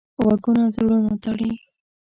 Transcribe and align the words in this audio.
غږونه 0.25 0.63
زړونه 0.75 1.11
تړي 1.23 1.51